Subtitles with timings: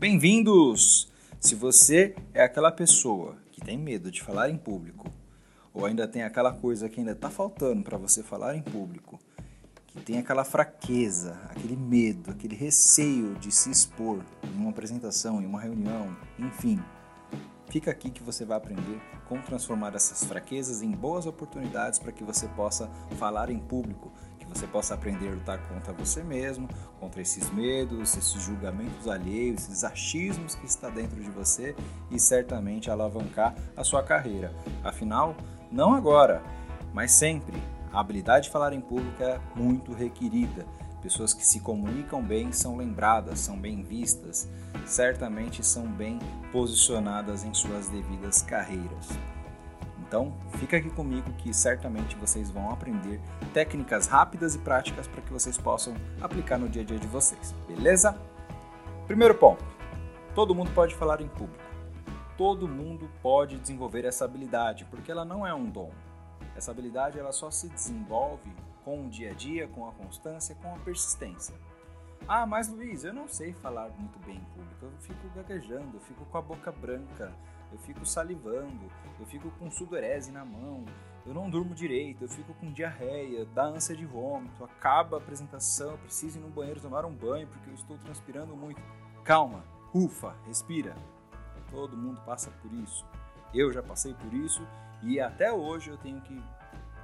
[0.00, 1.12] Bem-vindos!
[1.38, 5.06] Se você é aquela pessoa que tem medo de falar em público,
[5.74, 9.18] ou ainda tem aquela coisa que ainda está faltando para você falar em público,
[9.88, 15.44] que tem aquela fraqueza, aquele medo, aquele receio de se expor em uma apresentação, em
[15.44, 16.82] uma reunião, enfim,
[17.68, 22.24] fica aqui que você vai aprender como transformar essas fraquezas em boas oportunidades para que
[22.24, 22.88] você possa
[23.18, 24.10] falar em público
[24.54, 26.68] você possa aprender a lutar contra você mesmo,
[26.98, 31.74] contra esses medos, esses julgamentos alheios, esses achismos que está dentro de você
[32.10, 34.52] e certamente alavancar a sua carreira.
[34.82, 35.34] Afinal,
[35.70, 36.42] não agora,
[36.92, 37.62] mas sempre.
[37.92, 40.66] A habilidade de falar em público é muito requerida.
[41.02, 44.48] Pessoas que se comunicam bem são lembradas, são bem vistas,
[44.84, 46.18] certamente são bem
[46.52, 49.08] posicionadas em suas devidas carreiras.
[50.10, 53.20] Então, fica aqui comigo que certamente vocês vão aprender
[53.54, 57.54] técnicas rápidas e práticas para que vocês possam aplicar no dia a dia de vocês,
[57.68, 58.20] beleza?
[59.06, 59.64] Primeiro ponto:
[60.34, 61.62] todo mundo pode falar em público.
[62.36, 65.92] Todo mundo pode desenvolver essa habilidade, porque ela não é um dom.
[66.56, 68.50] Essa habilidade ela só se desenvolve
[68.84, 71.54] com o dia a dia, com a constância, com a persistência.
[72.26, 74.86] Ah, mas Luiz, eu não sei falar muito bem em público.
[74.86, 77.32] Eu fico gaguejando, eu fico com a boca branca,
[77.72, 80.84] eu fico salivando, eu fico com sudorese na mão,
[81.24, 85.98] eu não durmo direito, eu fico com diarreia, dá ânsia de vômito, acaba a apresentação,
[85.98, 88.80] preciso ir no banheiro tomar um banho porque eu estou transpirando muito.
[89.22, 90.96] Calma, ufa, respira.
[91.70, 93.06] Todo mundo passa por isso.
[93.54, 94.66] Eu já passei por isso
[95.02, 96.42] e até hoje eu tenho que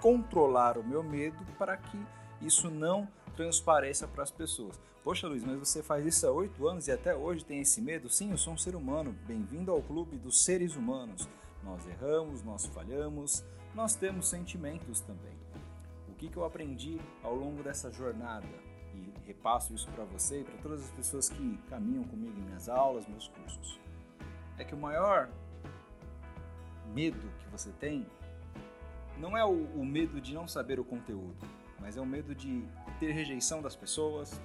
[0.00, 1.98] controlar o meu medo para que
[2.40, 4.78] isso não transpareça para as pessoas.
[5.02, 8.08] Poxa, Luiz, mas você faz isso há oito anos e até hoje tem esse medo?
[8.08, 9.16] Sim, eu sou um ser humano.
[9.26, 11.28] Bem-vindo ao clube dos seres humanos.
[11.62, 13.44] Nós erramos, nós falhamos,
[13.74, 15.36] nós temos sentimentos também.
[16.08, 18.46] O que, que eu aprendi ao longo dessa jornada?
[18.94, 22.68] E repasso isso para você e para todas as pessoas que caminham comigo em minhas
[22.68, 23.80] aulas, meus cursos.
[24.56, 25.28] É que o maior
[26.94, 28.06] medo que você tem
[29.18, 32.64] não é o, o medo de não saber o conteúdo mas é o medo de
[32.98, 34.40] ter rejeição das pessoas,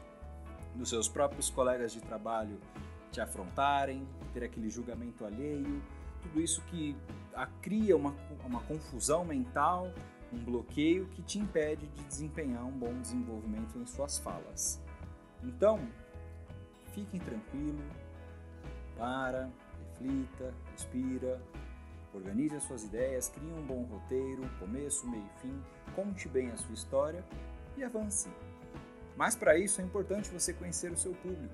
[0.75, 2.59] dos seus próprios colegas de trabalho
[3.11, 5.81] te afrontarem, ter aquele julgamento alheio,
[6.21, 6.95] tudo isso que
[7.61, 9.93] cria uma, uma confusão mental,
[10.33, 14.81] um bloqueio que te impede de desempenhar um bom desenvolvimento em suas falas.
[15.43, 15.79] Então,
[16.93, 17.79] fiquem tranquilo,
[18.97, 19.49] para,
[19.79, 21.39] reflita, respira,
[22.17, 25.63] Organize as suas ideias, crie um bom roteiro, começo, meio e fim,
[25.95, 27.23] conte bem a sua história
[27.77, 28.27] e avance.
[29.15, 31.53] Mas para isso é importante você conhecer o seu público.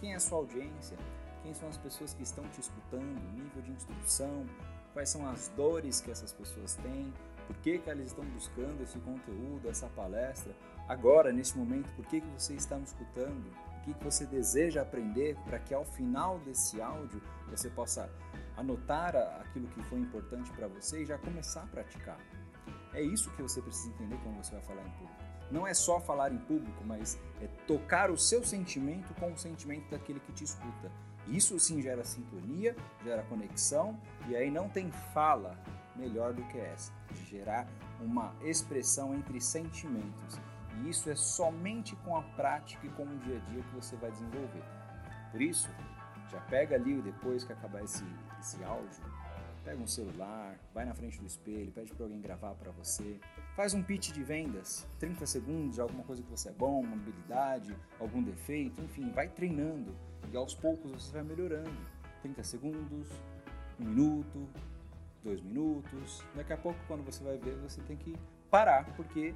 [0.00, 0.96] Quem é a sua audiência?
[1.44, 3.20] Quem são as pessoas que estão te escutando?
[3.34, 4.44] Nível de instrução?
[4.92, 7.14] Quais são as dores que essas pessoas têm?
[7.46, 10.52] Por que, que elas estão buscando esse conteúdo, essa palestra?
[10.88, 13.46] Agora, nesse momento, por que, que você está me escutando?
[13.78, 18.10] O que, que você deseja aprender para que ao final desse áudio você possa
[18.60, 22.18] anotar aquilo que foi importante para você e já começar a praticar.
[22.92, 25.30] É isso que você precisa entender quando você vai falar em público.
[25.50, 29.90] Não é só falar em público, mas é tocar o seu sentimento com o sentimento
[29.90, 30.90] daquele que te escuta.
[31.26, 35.58] Isso sim gera sintonia, gera conexão e aí não tem fala
[35.96, 37.66] melhor do que essa, de gerar
[38.00, 40.38] uma expressão entre sentimentos.
[40.78, 43.96] E isso é somente com a prática e com o dia a dia que você
[43.96, 44.62] vai desenvolver.
[45.30, 45.68] Por isso,
[46.30, 48.04] já pega ali depois que acabar esse,
[48.38, 49.02] esse áudio,
[49.64, 53.18] pega um celular, vai na frente do espelho, pede para alguém gravar para você,
[53.54, 56.94] faz um pitch de vendas, 30 segundos de alguma coisa que você é bom, uma
[56.94, 59.94] habilidade, algum defeito, enfim, vai treinando
[60.32, 62.00] e aos poucos você vai melhorando.
[62.22, 63.08] 30 segundos,
[63.78, 64.48] um minuto,
[65.24, 66.22] dois minutos.
[66.34, 68.14] Daqui a pouco, quando você vai ver, você tem que
[68.50, 69.34] parar, porque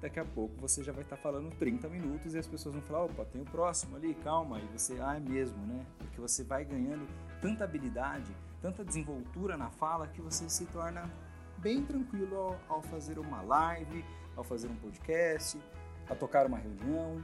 [0.00, 3.04] daqui a pouco você já vai estar falando 30 minutos e as pessoas vão falar,
[3.04, 5.84] opa, tem o próximo ali, calma, e você, ah, é mesmo, né?
[5.98, 7.06] Porque você vai ganhando
[7.40, 11.10] tanta habilidade, tanta desenvoltura na fala que você se torna
[11.58, 14.04] bem tranquilo ao, ao fazer uma live,
[14.36, 15.60] ao fazer um podcast,
[16.08, 17.22] a tocar uma reunião.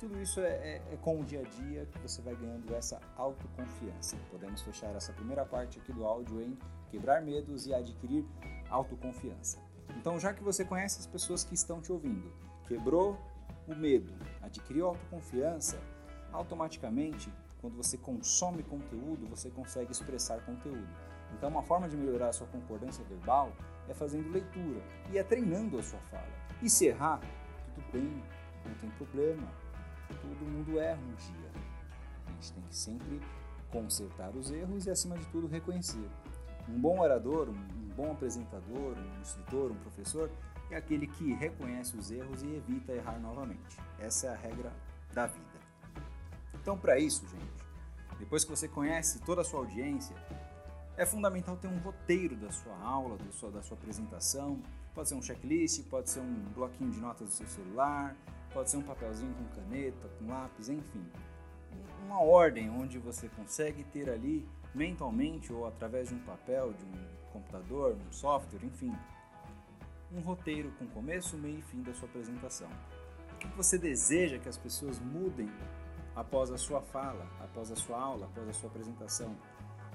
[0.00, 3.00] Tudo isso é, é, é, com o dia a dia que você vai ganhando essa
[3.16, 4.16] autoconfiança.
[4.30, 6.56] Podemos fechar essa primeira parte aqui do áudio em
[6.90, 8.24] quebrar medos e adquirir
[8.70, 9.58] autoconfiança.
[9.96, 12.32] Então, já que você conhece as pessoas que estão te ouvindo,
[12.66, 13.18] quebrou
[13.66, 14.12] o medo,
[14.42, 15.80] adquiriu autoconfiança,
[16.32, 20.86] automaticamente, quando você consome conteúdo, você consegue expressar conteúdo.
[21.32, 23.52] Então, uma forma de melhorar a sua concordância verbal
[23.88, 26.28] é fazendo leitura e é treinando a sua fala.
[26.60, 27.20] E se errar,
[27.74, 28.22] tudo bem,
[28.66, 29.48] não tem problema.
[30.08, 31.50] Todo mundo erra um dia.
[32.26, 33.20] A gente tem que sempre
[33.70, 36.08] consertar os erros e, acima de tudo, reconhecer.
[36.68, 40.30] Um bom orador, um bom apresentador, um instrutor, um professor
[40.70, 43.78] é aquele que reconhece os erros e evita errar novamente.
[43.98, 44.72] Essa é a regra
[45.12, 45.44] da vida.
[46.54, 47.64] Então, para isso, gente,
[48.18, 50.16] depois que você conhece toda a sua audiência,
[50.96, 54.60] é fundamental ter um roteiro da sua aula, da sua, da sua apresentação.
[54.94, 58.16] Pode ser um checklist, pode ser um bloquinho de notas do seu celular,
[58.52, 61.04] pode ser um papelzinho com caneta, com lápis, enfim.
[62.06, 67.23] Uma ordem onde você consegue ter ali mentalmente ou através de um papel, de um
[67.34, 68.96] computador, um software, enfim,
[70.12, 72.68] um roteiro com começo, meio e fim da sua apresentação.
[73.32, 75.50] O que você deseja que as pessoas mudem
[76.14, 79.36] após a sua fala, após a sua aula, após a sua apresentação?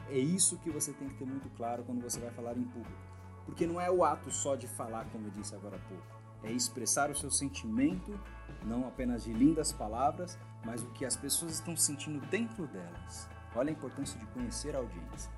[0.10, 3.10] É isso que você tem que ter muito claro quando você vai falar em público.
[3.46, 6.20] Porque não é o ato só de falar, como eu disse agora há pouco.
[6.44, 8.20] É expressar o seu sentimento,
[8.64, 13.30] não apenas de lindas palavras, mas o que as pessoas estão sentindo dentro delas.
[13.56, 15.32] Olha a importância de conhecer a audiência.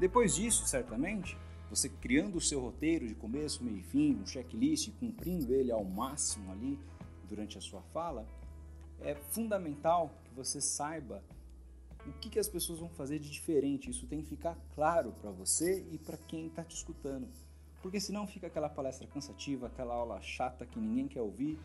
[0.00, 1.36] Depois disso, certamente,
[1.68, 5.84] você criando o seu roteiro de começo, meio e fim, um checklist, cumprindo ele ao
[5.84, 6.78] máximo ali
[7.28, 8.26] durante a sua fala,
[9.02, 11.22] é fundamental que você saiba
[12.06, 13.90] o que, que as pessoas vão fazer de diferente.
[13.90, 17.28] Isso tem que ficar claro para você e para quem está te escutando.
[17.82, 21.58] Porque senão fica aquela palestra cansativa, aquela aula chata que ninguém quer ouvir.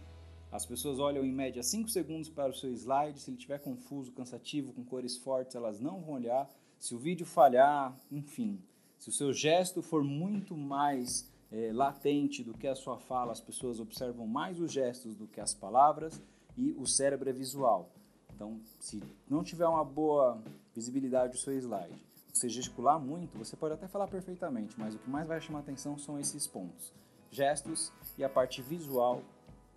[0.51, 3.17] As pessoas olham em média 5 segundos para o seu slide.
[3.17, 6.49] Se ele estiver confuso, cansativo, com cores fortes, elas não vão olhar.
[6.79, 8.61] Se o vídeo falhar, enfim.
[8.97, 13.41] Se o seu gesto for muito mais é, latente do que a sua fala, as
[13.41, 16.21] pessoas observam mais os gestos do que as palavras
[16.57, 17.91] e o cérebro é visual.
[18.33, 20.41] Então, se não tiver uma boa
[20.73, 21.95] visibilidade do seu slide,
[22.33, 25.97] você gesticular muito, você pode até falar perfeitamente, mas o que mais vai chamar atenção
[25.97, 26.93] são esses pontos,
[27.31, 29.21] gestos e a parte visual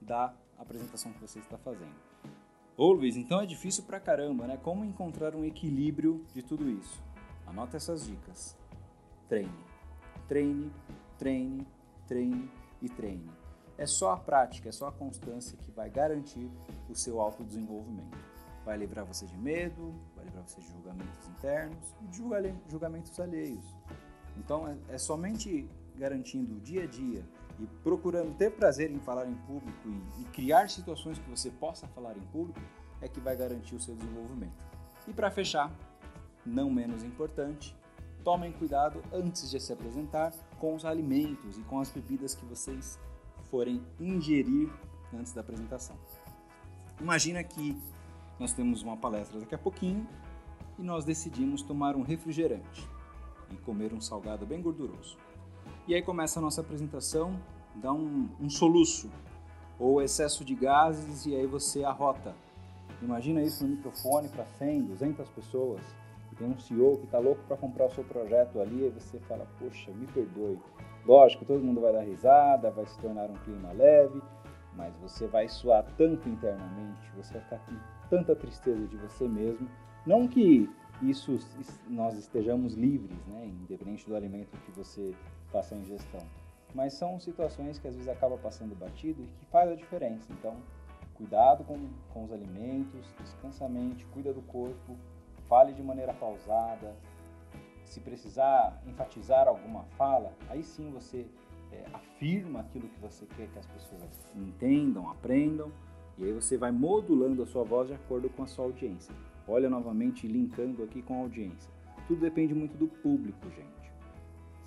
[0.01, 2.08] da apresentação que você está fazendo.
[2.79, 4.57] Ô Luiz, então é difícil pra caramba, né?
[4.57, 7.03] Como encontrar um equilíbrio de tudo isso?
[7.45, 8.57] Anota essas dicas.
[9.29, 9.51] Treine.
[10.29, 10.73] Treine,
[11.19, 11.67] treine,
[12.07, 12.49] treine
[12.81, 13.29] e treine.
[13.77, 16.49] É só a prática, é só a constância que vai garantir
[16.89, 18.17] o seu autodesenvolvimento
[18.65, 22.17] vai livrar você de medo, vai livrar você de julgamentos internos e de
[22.69, 23.65] julgamentos alheios.
[24.37, 25.67] Então é, é somente
[25.97, 27.25] garantindo dia a dia
[27.59, 31.87] e procurando ter prazer em falar em público e, e, criar situações que você possa
[31.89, 32.61] falar em público
[33.01, 34.65] é que vai garantir o seu desenvolvimento.
[35.07, 35.73] E para fechar,
[36.45, 37.77] não menos importante,
[38.23, 42.99] tomem cuidado antes de se apresentar com os alimentos e com as bebidas que vocês
[43.51, 44.71] forem ingerir
[45.13, 45.97] antes da apresentação.
[47.01, 47.81] Imagina que
[48.39, 50.07] nós temos uma palestra daqui a pouquinho
[50.79, 52.89] e nós decidimos tomar um refrigerante
[53.51, 55.17] e comer um salgado bem gorduroso.
[55.87, 57.33] E aí começa a nossa apresentação,
[57.75, 59.11] dá um, um soluço
[59.79, 62.35] ou excesso de gases e aí você arrota.
[63.01, 65.81] Imagina isso no microfone para 100, 200 pessoas.
[66.33, 69.19] E tem um CEO que está louco para comprar o seu projeto ali e você
[69.21, 70.59] fala, poxa, me perdoe.
[71.07, 74.21] Lógico, todo mundo vai dar risada, vai se tornar um clima leve,
[74.75, 77.77] mas você vai suar tanto internamente, você vai ficar com
[78.11, 79.69] tanta tristeza de você mesmo.
[80.05, 80.69] Não que
[81.03, 81.39] isso
[81.89, 85.15] nós estejamos livres, né, independente do alimento que você
[85.51, 86.21] faça a ingestão,
[86.75, 90.33] mas são situações que às vezes acaba passando batido e que faz a diferença.
[90.33, 90.57] Então,
[91.15, 91.79] cuidado com,
[92.13, 94.97] com os alimentos, descansa a mente, cuida do corpo,
[95.49, 96.95] fale de maneira pausada.
[97.85, 101.27] Se precisar enfatizar alguma fala, aí sim você
[101.73, 105.73] é, afirma aquilo que você quer que as pessoas entendam, aprendam,
[106.19, 109.15] e aí você vai modulando a sua voz de acordo com a sua audiência.
[109.47, 111.71] Olha novamente, linkando aqui com a audiência.
[112.07, 113.93] Tudo depende muito do público, gente.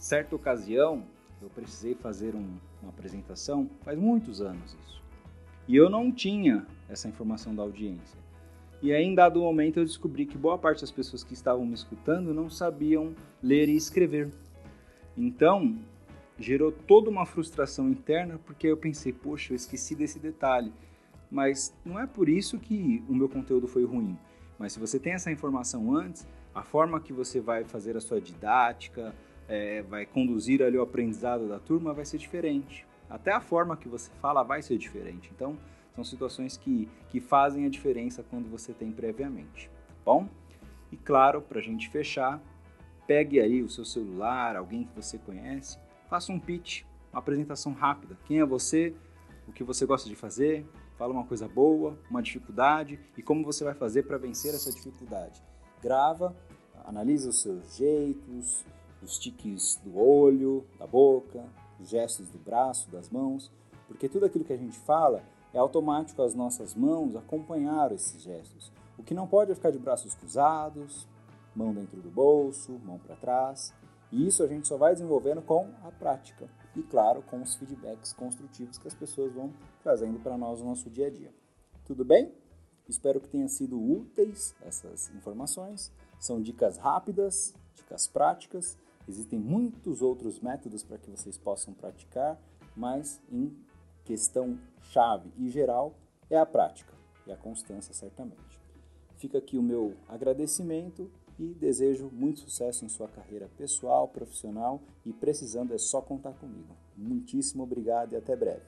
[0.01, 1.03] Certa ocasião,
[1.39, 4.99] eu precisei fazer um, uma apresentação, faz muitos anos isso.
[5.67, 8.17] E eu não tinha essa informação da audiência.
[8.81, 11.75] E aí, em dado momento, eu descobri que boa parte das pessoas que estavam me
[11.75, 14.31] escutando não sabiam ler e escrever.
[15.15, 15.77] Então,
[16.35, 20.73] gerou toda uma frustração interna porque eu pensei, poxa, eu esqueci desse detalhe.
[21.29, 24.17] Mas não é por isso que o meu conteúdo foi ruim.
[24.57, 28.19] Mas se você tem essa informação antes, a forma que você vai fazer a sua
[28.19, 29.13] didática,
[29.47, 32.85] é, vai conduzir ali o aprendizado da turma vai ser diferente.
[33.09, 35.31] Até a forma que você fala vai ser diferente.
[35.35, 35.57] Então,
[35.93, 39.69] são situações que, que fazem a diferença quando você tem previamente.
[39.69, 40.29] Tá bom?
[40.91, 42.41] E claro, para a gente fechar,
[43.05, 45.77] pegue aí o seu celular, alguém que você conhece,
[46.09, 48.17] faça um pitch, uma apresentação rápida.
[48.25, 48.95] Quem é você?
[49.47, 50.65] O que você gosta de fazer?
[50.97, 55.43] Fala uma coisa boa, uma dificuldade e como você vai fazer para vencer essa dificuldade.
[55.81, 56.35] Grava,
[56.85, 58.63] analisa os seus jeitos,
[59.01, 61.43] os tiques do olho, da boca,
[61.79, 63.51] os gestos do braço, das mãos,
[63.87, 68.71] porque tudo aquilo que a gente fala é automático as nossas mãos acompanhar esses gestos.
[68.97, 71.07] O que não pode é ficar de braços cruzados,
[71.55, 73.73] mão dentro do bolso, mão para trás.
[74.11, 78.13] E isso a gente só vai desenvolvendo com a prática e, claro, com os feedbacks
[78.13, 81.33] construtivos que as pessoas vão trazendo para nós no nosso dia a dia.
[81.85, 82.33] Tudo bem?
[82.87, 85.91] Espero que tenham sido úteis essas informações.
[86.19, 88.77] São dicas rápidas, dicas práticas.
[89.07, 92.39] Existem muitos outros métodos para que vocês possam praticar,
[92.75, 93.55] mas em
[94.03, 95.95] questão chave e geral
[96.29, 96.93] é a prática
[97.25, 98.59] e a constância, certamente.
[99.17, 105.13] Fica aqui o meu agradecimento e desejo muito sucesso em sua carreira pessoal, profissional e
[105.13, 106.75] precisando é só contar comigo.
[106.95, 108.65] Muitíssimo obrigado e até breve.